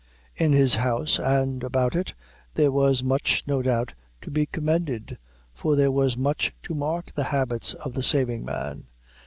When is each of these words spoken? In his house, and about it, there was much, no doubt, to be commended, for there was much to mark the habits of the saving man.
In 0.35 0.51
his 0.51 0.77
house, 0.77 1.19
and 1.19 1.63
about 1.63 1.95
it, 1.95 2.15
there 2.55 2.71
was 2.71 3.03
much, 3.03 3.43
no 3.45 3.61
doubt, 3.61 3.93
to 4.21 4.31
be 4.31 4.47
commended, 4.47 5.19
for 5.53 5.75
there 5.75 5.91
was 5.91 6.17
much 6.17 6.55
to 6.63 6.73
mark 6.73 7.13
the 7.13 7.25
habits 7.25 7.75
of 7.75 7.93
the 7.93 8.01
saving 8.01 8.43
man. 8.43 8.85